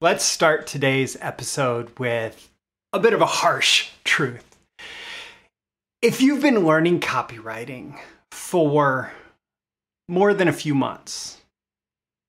[0.00, 2.50] let's start today's episode with
[2.92, 4.44] a bit of a harsh truth.
[6.02, 7.98] If you've been learning copywriting
[8.30, 9.12] for
[10.06, 11.40] more than a few months,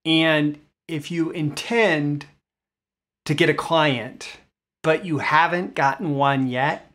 [0.05, 0.57] and
[0.87, 2.25] if you intend
[3.25, 4.37] to get a client,
[4.81, 6.89] but you haven't gotten one yet,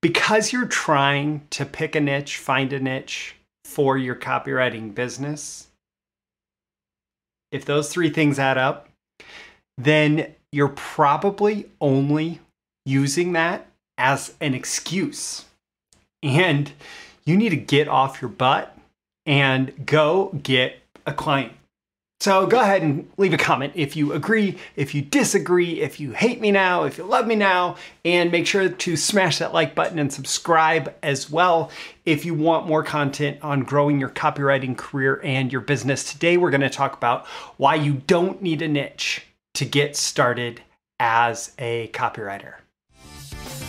[0.00, 5.66] because you're trying to pick a niche, find a niche for your copywriting business,
[7.50, 8.88] if those three things add up,
[9.78, 12.40] then you're probably only
[12.84, 13.66] using that
[13.98, 15.44] as an excuse.
[16.22, 16.72] And
[17.24, 18.76] you need to get off your butt
[19.26, 21.52] and go get a client.
[22.20, 26.12] So go ahead and leave a comment if you agree, if you disagree, if you
[26.12, 29.74] hate me now, if you love me now, and make sure to smash that like
[29.74, 31.68] button and subscribe as well
[32.04, 36.12] if you want more content on growing your copywriting career and your business.
[36.12, 40.62] Today we're going to talk about why you don't need a niche to get started
[40.98, 42.54] as a copywriter.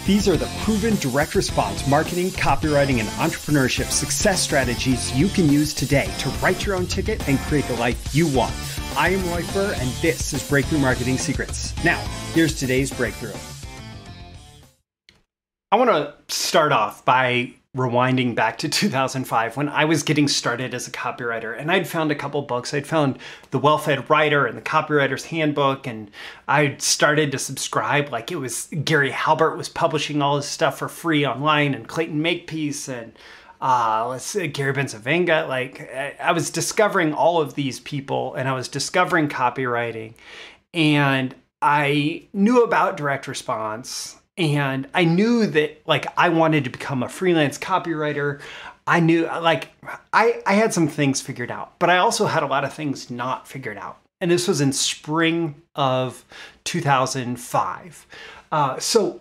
[0.06, 5.74] These are the proven direct response marketing, copywriting, and entrepreneurship success strategies you can use
[5.74, 8.54] today to write your own ticket and create the life you want.
[8.98, 11.74] I am Roy Furr, and this is Breakthrough Marketing Secrets.
[11.86, 12.00] Now,
[12.34, 13.34] here's today's breakthrough.
[15.72, 20.74] I want to start off by rewinding back to 2005 when I was getting started
[20.74, 21.58] as a copywriter.
[21.58, 22.74] And I'd found a couple books.
[22.74, 23.18] I'd found
[23.52, 25.88] The Well Fed Writer and The Copywriter's Handbook.
[25.88, 26.12] And
[26.48, 28.12] I started to subscribe.
[28.12, 32.22] Like it was Gary Halbert was publishing all his stuff for free online and Clayton
[32.22, 33.14] Makepeace and
[33.60, 35.48] uh, let's say Gary Bencivenga.
[35.48, 40.14] Like I was discovering all of these people and I was discovering copywriting.
[40.74, 47.04] And I knew about direct response and I knew that like I wanted to become
[47.04, 48.42] a freelance copywriter.
[48.86, 49.70] I knew like
[50.12, 53.10] I I had some things figured out, but I also had a lot of things
[53.10, 54.00] not figured out.
[54.22, 56.24] And this was in spring of
[56.64, 58.08] 2005.
[58.52, 59.20] Uh, so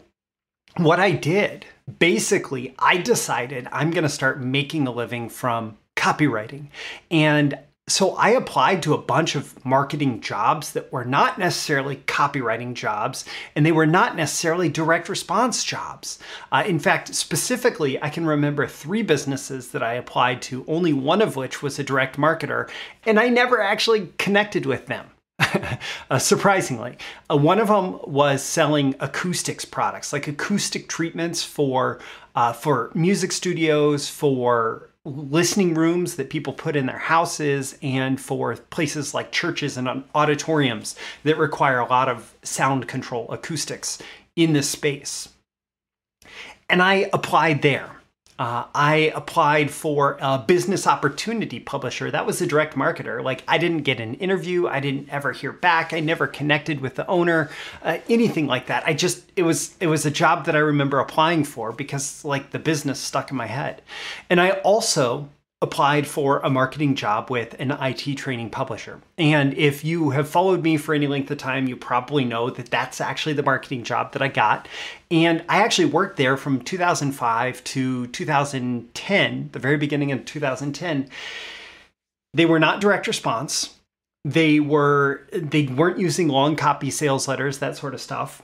[0.77, 1.67] what I did
[1.99, 6.69] basically, I decided I'm going to start making a living from copywriting.
[7.11, 12.75] And so I applied to a bunch of marketing jobs that were not necessarily copywriting
[12.75, 13.25] jobs,
[13.57, 16.21] and they were not necessarily direct response jobs.
[16.53, 21.21] Uh, in fact, specifically, I can remember three businesses that I applied to, only one
[21.21, 22.71] of which was a direct marketer,
[23.05, 25.11] and I never actually connected with them.
[26.11, 26.97] uh, surprisingly,
[27.29, 31.99] uh, one of them was selling acoustics products, like acoustic treatments for
[32.37, 38.57] uh, for music studios, for listening rooms that people put in their houses and for
[38.57, 43.99] places like churches and auditoriums that require a lot of sound control acoustics
[44.37, 45.29] in this space.
[46.69, 48.02] And I applied there.
[48.39, 52.11] Uh, I applied for a business opportunity publisher.
[52.11, 53.23] That was a direct marketer.
[53.23, 54.67] Like, I didn't get an interview.
[54.67, 55.93] I didn't ever hear back.
[55.93, 57.51] I never connected with the owner,
[57.83, 58.83] uh, anything like that.
[58.87, 62.51] I just, it was, it was a job that I remember applying for because, like,
[62.51, 63.83] the business stuck in my head.
[64.29, 65.29] And I also
[65.63, 69.01] applied for a marketing job with an IT training publisher.
[69.17, 72.67] And if you have followed me for any length of time, you probably know that
[72.67, 74.69] that's actually the marketing job that I got.
[75.11, 81.09] And I actually worked there from 2005 to 2010, the very beginning of 2010.
[82.35, 83.77] They were not direct response.
[84.25, 88.43] They were they weren't using long copy sales letters, that sort of stuff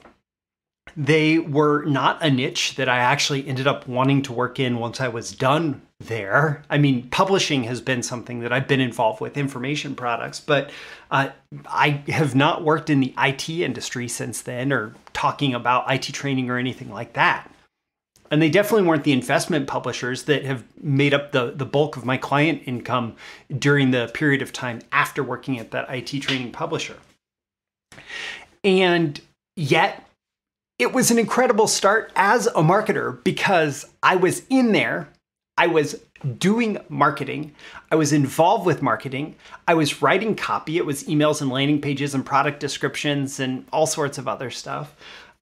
[0.97, 5.00] they were not a niche that I actually ended up wanting to work in once
[5.00, 6.62] I was done there.
[6.71, 10.71] I mean, publishing has been something that I've been involved with, information products, but
[11.10, 11.31] uh,
[11.66, 16.50] I have not worked in the IT industry since then or talking about IT training
[16.50, 17.50] or anything like that.
[18.31, 22.04] And they definitely weren't the investment publishers that have made up the, the bulk of
[22.04, 23.16] my client income
[23.59, 26.97] during the period of time after working at that IT training publisher.
[28.62, 29.21] And
[29.56, 30.07] yet,
[30.78, 35.09] it was an incredible start as a marketer because I was in there,
[35.56, 36.00] I was
[36.39, 37.55] doing marketing,
[37.91, 39.34] I was involved with marketing,
[39.66, 43.86] I was writing copy, it was emails and landing pages and product descriptions and all
[43.86, 44.95] sorts of other stuff.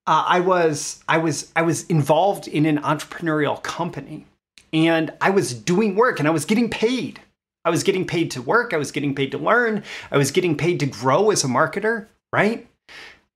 [0.06, 4.24] Uh, I was I was I was involved in an entrepreneurial company
[4.72, 7.20] and I was doing work and I was getting paid.
[7.64, 10.56] I was getting paid to work, I was getting paid to learn, I was getting
[10.56, 12.66] paid to grow as a marketer, right?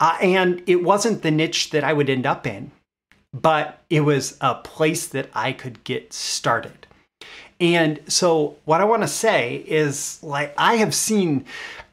[0.00, 2.73] Uh, and it wasn't the niche that I would end up in,
[3.32, 6.87] but it was a place that I could get started.
[7.61, 11.44] And so, what I want to say is like, I have seen,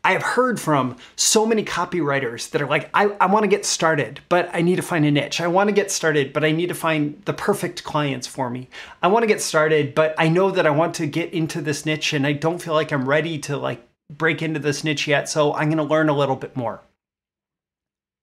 [0.02, 3.66] I have heard from so many copywriters that are like, I, I want to get
[3.66, 5.42] started, but I need to find a niche.
[5.42, 8.70] I want to get started, but I need to find the perfect clients for me.
[9.04, 11.86] I want to get started, but I know that I want to get into this
[11.86, 15.28] niche and I don't feel like I'm ready to like break into this niche yet.
[15.28, 16.80] So, I'm going to learn a little bit more.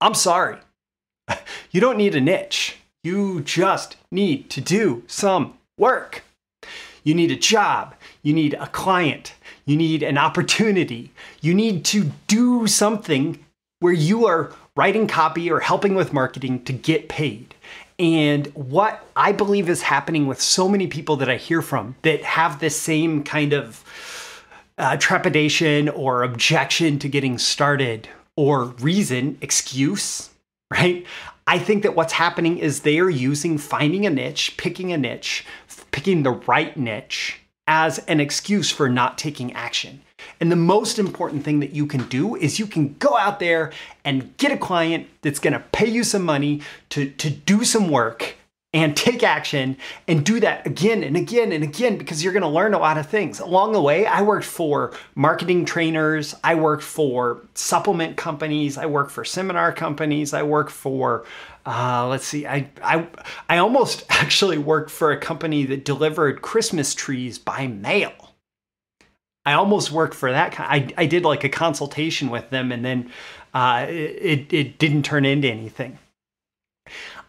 [0.00, 0.58] I'm sorry.
[1.70, 2.76] You don't need a niche.
[3.02, 6.22] You just need to do some work.
[7.02, 7.94] You need a job.
[8.22, 9.34] You need a client.
[9.66, 11.10] You need an opportunity.
[11.40, 13.44] You need to do something
[13.80, 17.54] where you are writing copy or helping with marketing to get paid.
[17.98, 22.22] And what I believe is happening with so many people that I hear from that
[22.24, 24.42] have this same kind of
[24.78, 30.30] uh, trepidation or objection to getting started or reason, excuse,
[30.70, 31.06] right?
[31.46, 35.44] I think that what's happening is they are using finding a niche, picking a niche,
[35.90, 40.02] picking the right niche as an excuse for not taking action.
[40.40, 43.72] And the most important thing that you can do is you can go out there
[44.04, 48.36] and get a client that's gonna pay you some money to, to do some work
[48.74, 49.76] and take action
[50.08, 52.98] and do that again and again and again because you're going to learn a lot
[52.98, 53.38] of things.
[53.38, 59.12] Along the way, I worked for marketing trainers, I worked for supplement companies, I worked
[59.12, 61.24] for seminar companies, I worked for
[61.64, 63.06] uh, let's see, I, I,
[63.48, 68.12] I almost actually worked for a company that delivered Christmas trees by mail.
[69.46, 70.58] I almost worked for that.
[70.58, 73.10] I, I did like a consultation with them and then
[73.54, 75.98] uh, it, it didn't turn into anything.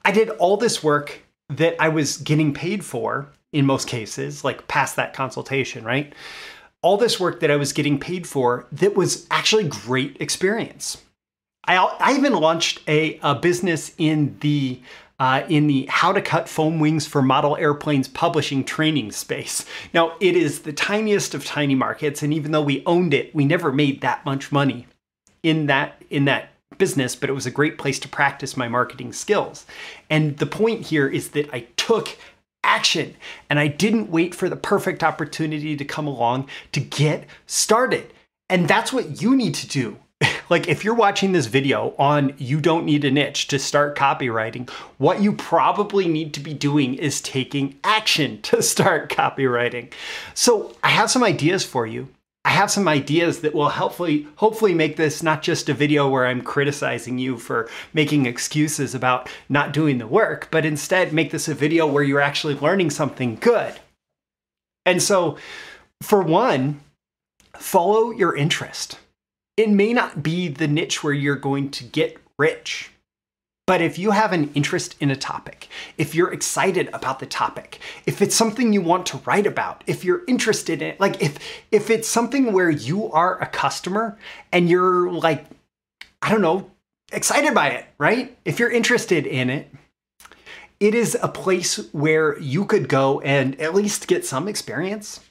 [0.04, 4.68] I did all this work that I was getting paid for in most cases, like
[4.68, 6.14] past that consultation, right?
[6.82, 10.98] All this work that I was getting paid for that was actually great experience.
[11.68, 14.82] I, I even launched a, a business in the
[15.18, 19.66] uh, in the how to cut foam wings for model airplanes publishing training space.
[19.94, 23.46] Now, it is the tiniest of tiny markets, and even though we owned it, we
[23.46, 24.88] never made that much money
[25.42, 29.14] in that in that business, but it was a great place to practice my marketing
[29.14, 29.66] skills.
[30.10, 32.18] And the point here is that I took
[32.64, 33.16] action
[33.50, 38.12] and I didn't wait for the perfect opportunity to come along to get started.
[38.50, 39.98] And that's what you need to do.
[40.50, 44.70] like if you're watching this video on you don't need a niche to start copywriting,
[44.98, 49.92] what you probably need to be doing is taking action to start copywriting.
[50.34, 52.10] So I have some ideas for you
[52.46, 56.28] I have some ideas that will hopefully hopefully make this not just a video where
[56.28, 61.48] I'm criticizing you for making excuses about not doing the work, but instead make this
[61.48, 63.80] a video where you're actually learning something good.
[64.86, 65.38] And so,
[66.04, 66.82] for one,
[67.58, 69.00] follow your interest.
[69.58, 72.92] It may not be the niche where you're going to get rich.
[73.68, 77.80] But if you have an interest in a topic, if you're excited about the topic,
[78.06, 81.40] if it's something you want to write about, if you're interested in it, like if
[81.72, 84.20] if it's something where you are a customer
[84.52, 85.46] and you're like
[86.22, 86.70] I don't know,
[87.12, 88.38] excited by it, right?
[88.46, 89.72] If you're interested in it,
[90.80, 95.22] it is a place where you could go and at least get some experience,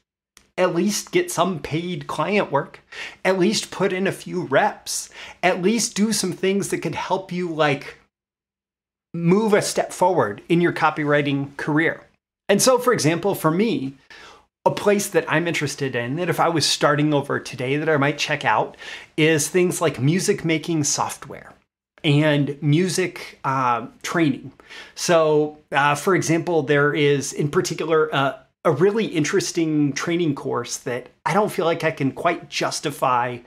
[0.58, 2.80] at least get some paid client work,
[3.24, 5.08] at least put in a few reps,
[5.40, 7.98] at least do some things that could help you like
[9.14, 12.02] move a step forward in your copywriting career.
[12.48, 13.94] And so, for example, for me,
[14.66, 17.96] a place that I'm interested in that if I was starting over today that I
[17.96, 18.76] might check out
[19.16, 21.52] is things like music making software
[22.02, 24.52] and music uh, training.
[24.94, 31.08] So, uh, for example, there is in particular uh, a really interesting training course that
[31.24, 33.38] I don't feel like I can quite justify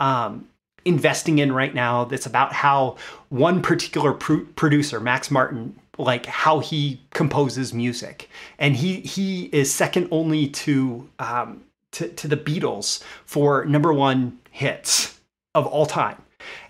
[0.00, 0.48] um,
[0.84, 2.96] investing in right now that's about how
[3.28, 8.28] one particular pr- producer, Max Martin, like how he composes music,
[8.58, 14.38] and he he is second only to um, to, to the Beatles for number one
[14.50, 15.20] hits
[15.54, 16.20] of all time.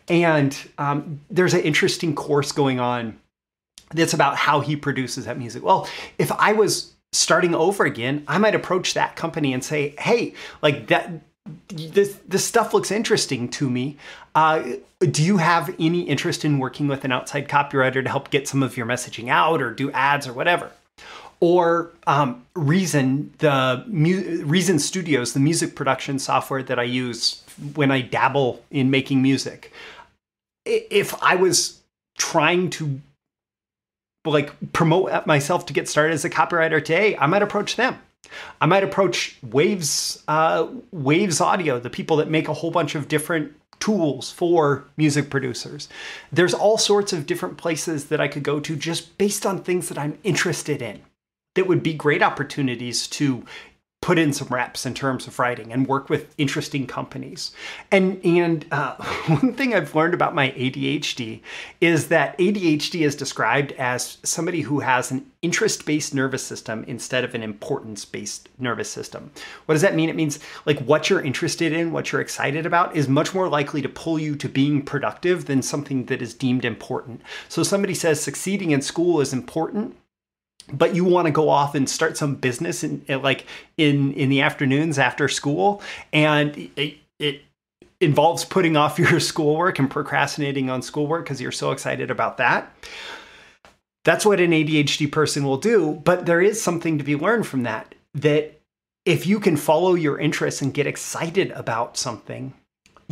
[0.08, 3.18] And um, there's an interesting course going on
[3.94, 5.62] that's about how he produces that music.
[5.62, 10.34] Well, if I was starting over again, I might approach that company and say, "Hey,
[10.62, 11.10] like that
[11.68, 13.96] this this stuff looks interesting to me.
[14.34, 14.62] Uh,
[15.00, 18.62] do you have any interest in working with an outside copywriter to help get some
[18.62, 20.70] of your messaging out, or do ads, or whatever?
[21.40, 27.42] Or um, Reason, the Mu- Reason Studios, the music production software that I use
[27.74, 29.72] when I dabble in making music.
[30.64, 31.80] If I was
[32.16, 33.00] trying to
[34.24, 37.98] like promote myself to get started as a copywriter today, I might approach them
[38.60, 43.08] I might approach Waves uh, Waves Audio, the people that make a whole bunch of
[43.08, 45.88] different tools for music producers.
[46.30, 49.88] There's all sorts of different places that I could go to just based on things
[49.88, 51.00] that I'm interested in.
[51.54, 53.44] That would be great opportunities to
[54.02, 57.52] put in some reps in terms of writing and work with interesting companies.
[57.90, 61.40] And and uh, one thing I've learned about my ADHD
[61.80, 67.34] is that ADHD is described as somebody who has an interest-based nervous system instead of
[67.34, 69.30] an importance-based nervous system.
[69.66, 70.08] What does that mean?
[70.08, 73.82] It means like what you're interested in, what you're excited about is much more likely
[73.82, 77.22] to pull you to being productive than something that is deemed important.
[77.48, 79.96] So somebody says succeeding in school is important
[80.72, 84.40] but you want to go off and start some business in, like in in the
[84.42, 87.42] afternoons after school and it, it
[88.00, 92.74] involves putting off your schoolwork and procrastinating on schoolwork because you're so excited about that.
[94.04, 97.62] That's what an ADHD person will do but there is something to be learned from
[97.62, 98.58] that that
[99.04, 102.54] if you can follow your interests and get excited about something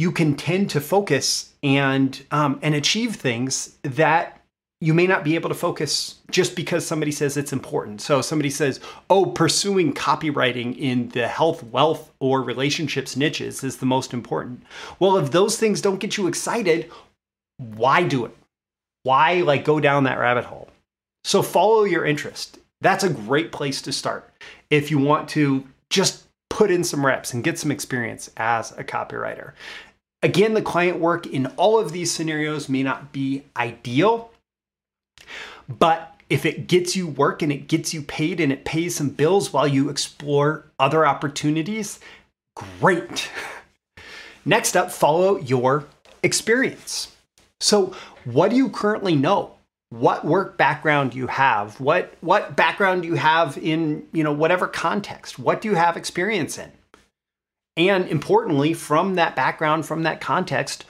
[0.00, 4.39] you can tend to focus and um, and achieve things that
[4.80, 8.00] you may not be able to focus just because somebody says it's important.
[8.00, 13.86] So somebody says, "Oh, pursuing copywriting in the health, wealth, or relationships niches is the
[13.86, 14.62] most important."
[14.98, 16.90] Well, if those things don't get you excited,
[17.58, 18.36] why do it?
[19.02, 20.70] Why like go down that rabbit hole?
[21.24, 22.58] So follow your interest.
[22.80, 24.32] That's a great place to start
[24.70, 28.84] if you want to just put in some reps and get some experience as a
[28.84, 29.52] copywriter.
[30.22, 34.29] Again, the client work in all of these scenarios may not be ideal,
[35.68, 39.10] but if it gets you work and it gets you paid and it pays some
[39.10, 41.98] bills while you explore other opportunities,
[42.54, 43.30] great.
[44.44, 45.86] Next up, follow your
[46.22, 47.14] experience.
[47.60, 47.94] So,
[48.24, 49.54] what do you currently know?
[49.90, 51.80] What work background do you have?
[51.80, 55.38] What what background do you have in, you know, whatever context?
[55.38, 56.70] What do you have experience in?
[57.76, 60.84] And importantly, from that background, from that context,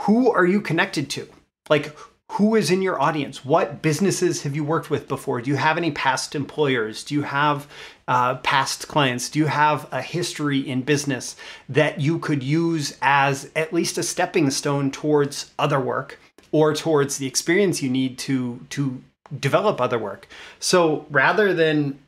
[0.00, 1.28] who are you connected to?
[1.68, 1.96] Like
[2.32, 3.44] who is in your audience?
[3.44, 5.42] What businesses have you worked with before?
[5.42, 7.04] Do you have any past employers?
[7.04, 7.68] Do you have
[8.08, 9.28] uh, past clients?
[9.28, 11.36] Do you have a history in business
[11.68, 16.18] that you could use as at least a stepping stone towards other work
[16.52, 19.02] or towards the experience you need to to
[19.38, 20.26] develop other work?
[20.58, 21.98] So rather than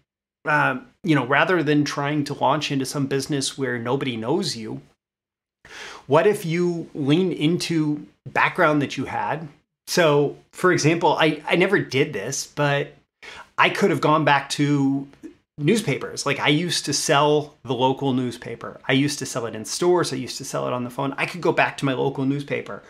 [0.47, 4.81] uh, you know, rather than trying to launch into some business where nobody knows you,
[6.07, 9.49] what if you lean into background that you had
[9.87, 12.95] so, for example, I, I never did this, but
[13.59, 15.09] I could have gone back to
[15.59, 16.27] newspapers.
[16.27, 18.81] Like I used to sell the local newspaper.
[18.89, 20.13] I used to sell it in stores.
[20.13, 21.15] I used to sell it on the phone.
[21.17, 22.83] I could go back to my local newspaper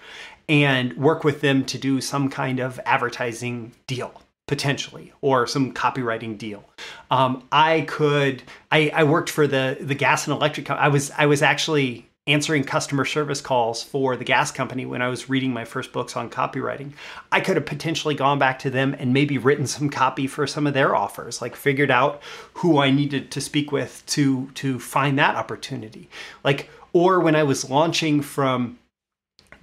[0.48, 6.36] and work with them to do some kind of advertising deal potentially or some copywriting
[6.36, 6.62] deal
[7.10, 11.24] um, i could I, I worked for the the gas and electric i was i
[11.24, 15.66] was actually answering customer service calls for the gas company when I was reading my
[15.66, 16.92] first books on copywriting.
[17.30, 20.66] I could have potentially gone back to them and maybe written some copy for some
[20.66, 22.22] of their offers, like figured out
[22.54, 26.08] who I needed to speak with to to find that opportunity.
[26.42, 28.78] Like or when I was launching from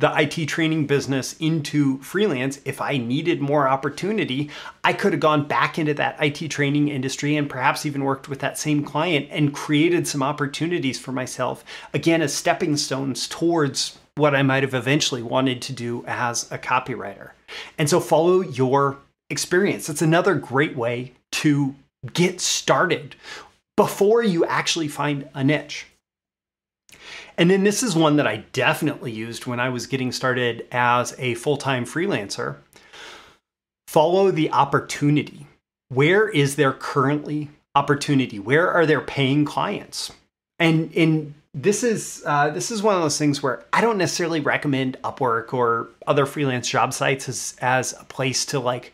[0.02, 4.50] the IT training business into freelance, if I needed more opportunity,
[4.84, 8.40] I could have gone back into that IT training industry and perhaps even worked with
[8.40, 14.36] that same client and created some opportunities for myself, again, as stepping stones towards what
[14.36, 17.32] I might have eventually wanted to do as a copywriter.
[17.78, 18.98] And so follow your
[19.30, 19.88] experience.
[19.88, 21.76] It's another great way to
[22.14, 23.16] get started
[23.78, 25.86] before you actually find a niche.
[27.38, 31.16] And then this is one that I definitely used when I was getting started as
[31.18, 32.58] a full time freelancer.
[33.88, 35.48] Follow the opportunity.
[35.90, 38.40] Where is there currently opportunity?
[38.40, 40.12] Where are there paying clients?
[40.60, 44.40] And in this is uh, this is one of those things where I don't necessarily
[44.40, 48.94] recommend Upwork or other freelance job sites as as a place to like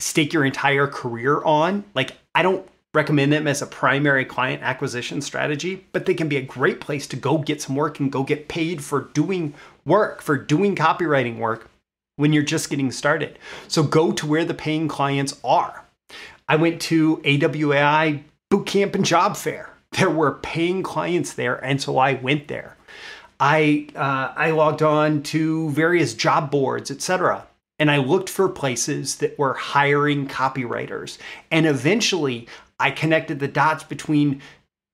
[0.00, 1.84] stake your entire career on.
[1.94, 6.36] Like I don't recommend them as a primary client acquisition strategy, but they can be
[6.36, 9.52] a great place to go get some work and go get paid for doing
[9.84, 11.68] work, for doing copywriting work
[12.16, 13.38] when you're just getting started.
[13.66, 15.84] So go to where the paying clients are.
[16.48, 19.70] I went to AWAI Bootcamp and Job Fair.
[19.92, 22.76] There were paying clients there, and so I went there.
[23.38, 27.46] I uh, I logged on to various job boards, etc
[27.78, 31.18] and I looked for places that were hiring copywriters.
[31.50, 32.46] And eventually
[32.78, 34.42] I connected the dots between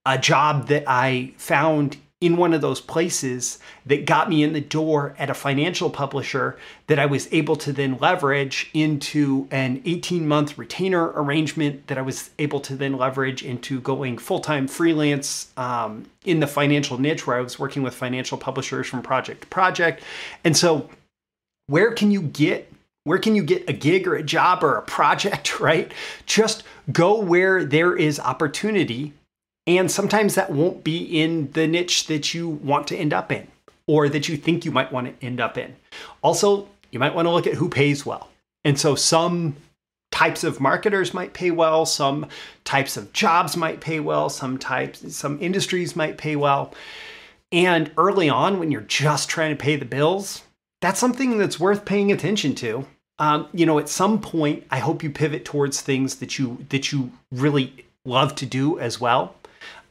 [0.05, 3.57] a job that I found in one of those places
[3.87, 7.73] that got me in the door at a financial publisher that I was able to
[7.73, 13.43] then leverage into an 18 month retainer arrangement that I was able to then leverage
[13.43, 17.95] into going full time freelance um, in the financial niche where I was working with
[17.95, 20.03] financial publishers from project to project.
[20.43, 20.89] And so,
[21.65, 22.70] where can you get
[23.03, 25.91] where can you get a gig or a job or a project, right?
[26.25, 29.13] Just go where there is opportunity
[29.67, 33.47] And sometimes that won't be in the niche that you want to end up in
[33.87, 35.75] or that you think you might want to end up in.
[36.23, 38.29] Also, you might want to look at who pays well.
[38.63, 39.55] And so some
[40.11, 42.27] types of marketers might pay well, some
[42.63, 46.73] types of jobs might pay well, some types some industries might pay well.
[47.51, 50.43] And early on when you're just trying to pay the bills,
[50.81, 52.85] that's something that's worth paying attention to.
[53.21, 56.91] Um, you know, at some point, I hope you pivot towards things that you that
[56.91, 59.35] you really love to do as well.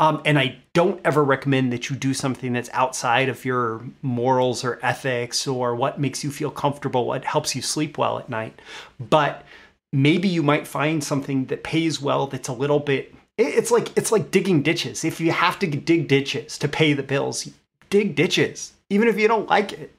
[0.01, 4.65] Um, and I don't ever recommend that you do something that's outside of your morals
[4.65, 8.61] or ethics or what makes you feel comfortable, what helps you sleep well at night.
[8.99, 9.45] But
[9.93, 14.11] maybe you might find something that pays well that's a little bit it's like it's
[14.13, 15.05] like digging ditches.
[15.05, 17.49] If you have to dig ditches to pay the bills,
[17.91, 19.95] dig ditches, even if you don't like it.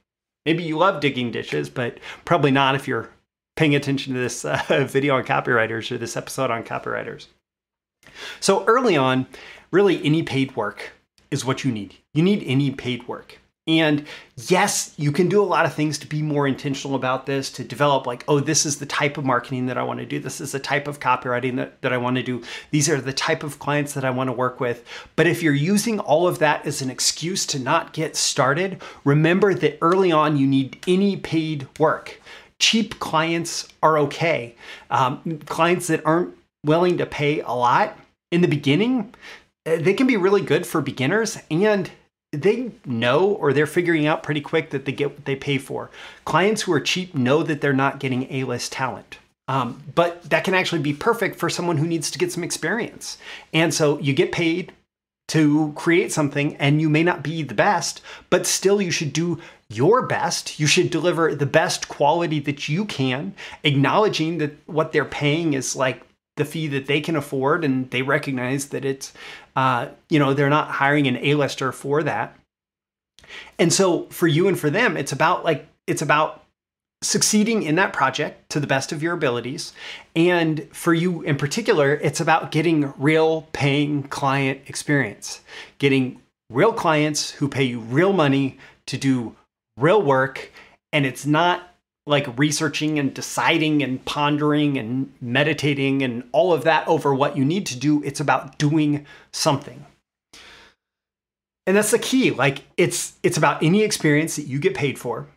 [0.45, 3.09] Maybe you love digging ditches, but probably not if you're
[3.55, 7.27] paying attention to this uh, video on copywriters or this episode on copywriters.
[8.39, 9.27] So early on,
[9.71, 10.91] really any paid work
[11.29, 11.95] is what you need.
[12.13, 13.37] You need any paid work.
[13.67, 14.07] And
[14.47, 17.63] yes, you can do a lot of things to be more intentional about this, to
[17.63, 20.19] develop like, oh, this is the type of marketing that I want to do.
[20.19, 22.41] This is the type of copywriting that, that I want to do.
[22.71, 24.83] These are the type of clients that I want to work with.
[25.15, 29.53] But if you're using all of that as an excuse to not get started, remember
[29.53, 32.19] that early on you need any paid work.
[32.61, 34.55] Cheap clients are okay.
[34.91, 37.97] Um, clients that aren't willing to pay a lot
[38.31, 39.15] in the beginning,
[39.65, 41.89] eh, they can be really good for beginners and
[42.31, 45.89] they know or they're figuring out pretty quick that they get what they pay for.
[46.23, 49.17] Clients who are cheap know that they're not getting A list talent.
[49.47, 53.17] Um, but that can actually be perfect for someone who needs to get some experience.
[53.51, 54.71] And so you get paid
[55.29, 59.39] to create something and you may not be the best, but still you should do
[59.75, 60.59] your best.
[60.59, 65.75] You should deliver the best quality that you can, acknowledging that what they're paying is
[65.75, 66.03] like
[66.37, 69.13] the fee that they can afford and they recognize that it's
[69.55, 72.35] uh, you know they're not hiring an a-lister for that
[73.59, 76.43] and so for you and for them it's about like it's about
[77.03, 79.73] succeeding in that project to the best of your abilities
[80.15, 85.41] and for you in particular it's about getting real paying client experience
[85.79, 89.35] getting real clients who pay you real money to do
[89.81, 90.51] real work
[90.93, 91.67] and it's not
[92.07, 97.45] like researching and deciding and pondering and meditating and all of that over what you
[97.45, 98.01] need to do.
[98.03, 99.85] It's about doing something.
[101.67, 102.31] And that's the key.
[102.31, 105.27] Like it's it's about any experience that you get paid for,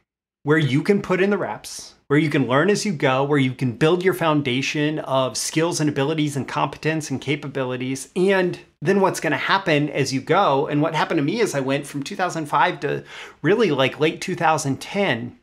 [0.42, 3.38] where you can put in the reps, where you can learn as you go, where
[3.38, 8.08] you can build your foundation of skills and abilities and competence and capabilities.
[8.16, 11.54] And then what's going to happen as you go, and what happened to me is
[11.54, 13.04] I went from 2005 to
[13.42, 15.38] really like late 2010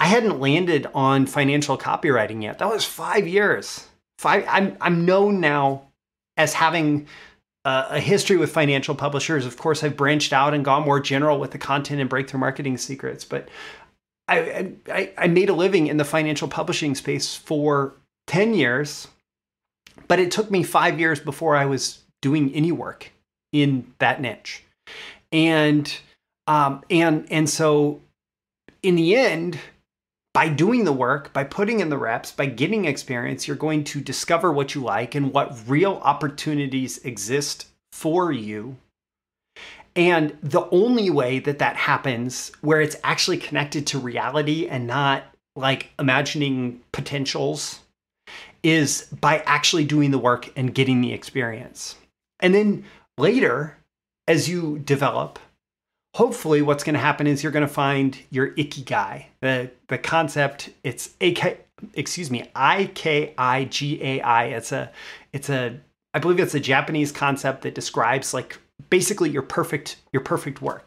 [0.00, 2.58] I hadn't landed on financial copywriting yet.
[2.58, 3.86] That was five years.
[4.18, 4.46] Five.
[4.48, 5.82] I'm I'm known now
[6.38, 7.06] as having
[7.66, 9.44] a, history with financial publishers.
[9.44, 12.78] Of course, I've branched out and gone more general with the content and breakthrough marketing
[12.78, 13.26] secrets.
[13.26, 13.50] But
[14.26, 17.92] I, I, I made a living in the financial publishing space for
[18.26, 19.06] ten years.
[20.08, 23.10] But it took me five years before I was doing any work
[23.52, 24.64] in that niche,
[25.32, 25.98] and
[26.46, 28.00] um, and and so
[28.82, 29.58] in the end
[30.32, 34.00] by doing the work, by putting in the reps, by getting experience, you're going to
[34.00, 38.76] discover what you like and what real opportunities exist for you.
[39.96, 45.24] And the only way that that happens, where it's actually connected to reality and not
[45.56, 47.80] like imagining potentials,
[48.62, 51.96] is by actually doing the work and getting the experience.
[52.40, 52.84] And then
[53.18, 53.76] later,
[54.26, 55.38] as you develop,
[56.14, 59.26] hopefully what's going to happen is you're going to find your ikigai.
[59.40, 64.44] The the concept it's AK excuse me I K I G A I.
[64.46, 64.90] It's a
[65.32, 65.78] it's a
[66.12, 70.86] I believe it's a Japanese concept that describes like basically your perfect your perfect work.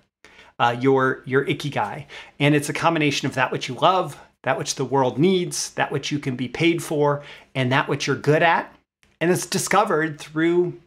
[0.59, 2.05] Uh, your your ikigai
[2.39, 5.91] and it's a combination of that which you love that which the world needs that
[5.91, 7.23] which you can be paid for
[7.55, 8.73] and that which you're good at
[9.19, 10.79] and it's discovered through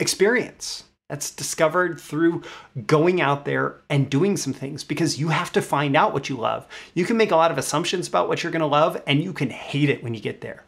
[0.00, 2.42] experience that's discovered through
[2.86, 6.36] going out there and doing some things because you have to find out what you
[6.36, 6.66] love.
[6.94, 9.32] You can make a lot of assumptions about what you're going to love and you
[9.32, 10.64] can hate it when you get there.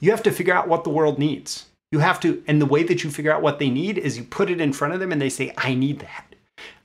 [0.00, 1.66] You have to figure out what the world needs.
[1.90, 4.24] You have to, and the way that you figure out what they need is you
[4.24, 6.34] put it in front of them and they say, I need that.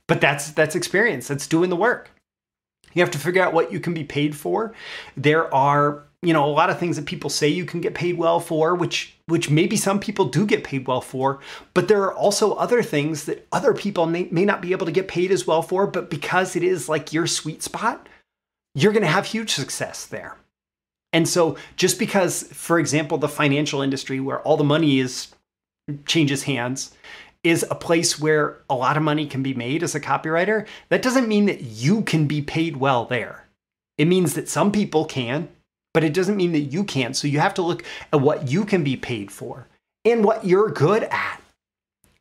[0.06, 1.28] But that's that's experience.
[1.28, 2.10] That's doing the work.
[2.92, 4.74] You have to figure out what you can be paid for.
[5.16, 8.18] There are you know a lot of things that people say you can get paid
[8.18, 11.40] well for which which maybe some people do get paid well for
[11.72, 14.92] but there are also other things that other people may, may not be able to
[14.92, 18.08] get paid as well for but because it is like your sweet spot
[18.74, 20.36] you're going to have huge success there
[21.12, 25.28] and so just because for example the financial industry where all the money is
[26.06, 26.92] changes hands
[27.44, 31.02] is a place where a lot of money can be made as a copywriter, that
[31.02, 33.46] doesn't mean that you can be paid well there.
[33.98, 35.50] It means that some people can,
[35.94, 37.16] but it doesn't mean that you can't.
[37.16, 39.68] So you have to look at what you can be paid for
[40.04, 41.40] and what you're good at.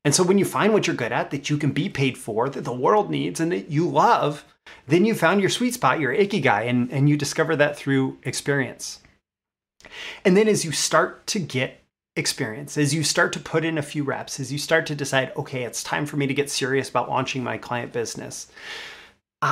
[0.06, 2.50] And so when you find what you're good at, that you can be paid for,
[2.50, 4.46] that the world needs, and that you love,
[4.88, 9.00] then you found your sweet spot, your ikigai, and, and you discover that through experience.
[10.26, 11.82] And then as you start to get
[12.16, 15.32] experience, as you start to put in a few reps, as you start to decide,
[15.38, 18.48] okay, it's time for me to get serious about launching my client business,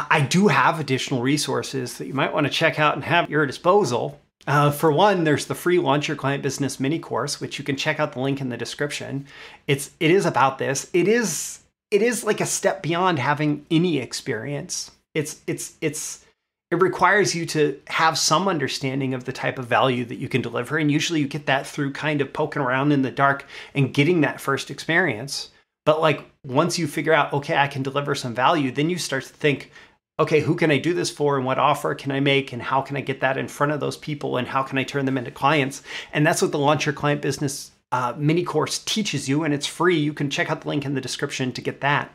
[0.10, 3.30] I do have additional resources that you might want to check out and have at
[3.30, 4.20] your disposal.
[4.48, 7.76] Uh, for one, there's the free Launch Your Client Business mini course, which you can
[7.76, 9.28] check out the link in the description.
[9.68, 10.90] It's it is about this.
[10.94, 11.60] It is
[11.92, 14.92] it is like a step beyond having any experience.
[15.14, 16.26] It's it's it's
[16.72, 20.42] it requires you to have some understanding of the type of value that you can
[20.42, 20.78] deliver.
[20.78, 24.22] And usually you get that through kind of poking around in the dark and getting
[24.22, 25.51] that first experience.
[25.86, 29.24] But like once you figure out, okay, I can deliver some value, then you start
[29.24, 29.72] to think,
[30.20, 32.82] okay, who can I do this for and what offer can I make and how
[32.82, 35.18] can I get that in front of those people and how can I turn them
[35.18, 35.82] into clients?
[36.14, 39.66] And that's what the Launch Your Client Business uh, mini course teaches you and it's
[39.66, 39.98] free.
[39.98, 42.14] You can check out the link in the description to get that.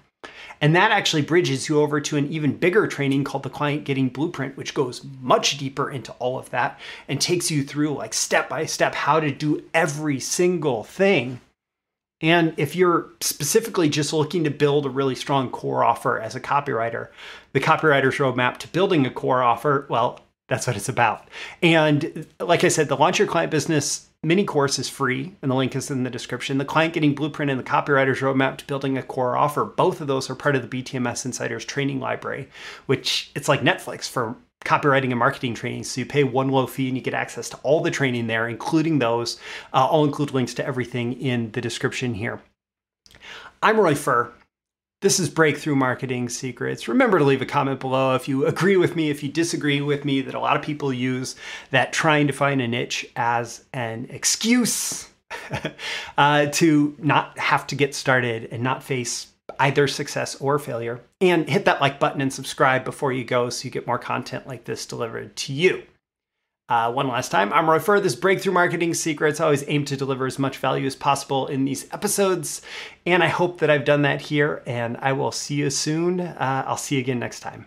[0.61, 4.09] And that actually bridges you over to an even bigger training called the Client Getting
[4.09, 8.49] Blueprint, which goes much deeper into all of that and takes you through like step
[8.49, 11.41] by step how to do every single thing.
[12.23, 16.41] And if you're specifically just looking to build a really strong core offer as a
[16.41, 17.09] copywriter,
[17.53, 21.29] the copywriter's roadmap to building a core offer, well, that's what it's about.
[21.63, 25.55] And like I said, the Launch Your Client Business mini course is free, and the
[25.55, 26.59] link is in the description.
[26.59, 30.07] The Client Getting Blueprint and the Copywriter's Roadmap to Building a Core Offer, both of
[30.07, 32.49] those are part of the BTMS Insiders training library,
[32.87, 35.85] which it's like Netflix for copywriting and marketing training.
[35.85, 38.49] So you pay one low fee and you get access to all the training there,
[38.49, 39.39] including those.
[39.73, 42.41] Uh, I'll include links to everything in the description here.
[43.63, 44.33] I'm Roy Furr.
[45.03, 46.89] This is Breakthrough Marketing Secrets.
[46.89, 50.05] Remember to leave a comment below if you agree with me, if you disagree with
[50.05, 51.37] me, that a lot of people use
[51.71, 55.09] that trying to find a niche as an excuse
[56.19, 61.01] uh, to not have to get started and not face either success or failure.
[61.21, 64.47] And hit that like button and subscribe before you go so you get more content
[64.47, 65.85] like this delivered to you.
[66.69, 68.01] Uh, one last time, I'm Roy Furr.
[68.01, 69.41] This Breakthrough Marketing Secrets.
[69.41, 72.61] Always aim to deliver as much value as possible in these episodes,
[73.05, 74.65] and I hope that I've done that here.
[74.67, 76.21] And I will see you soon.
[76.21, 77.67] Uh, I'll see you again next time.